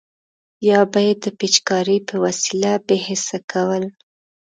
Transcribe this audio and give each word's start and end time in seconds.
یا 0.69 0.79
به 0.91 0.99
یې 1.05 1.13
د 1.23 1.25
پیچکارۍ 1.39 1.99
په 2.09 2.15
وسیله 2.25 2.71
بې 2.85 2.97
حس 3.07 3.27
کول. 3.51 3.83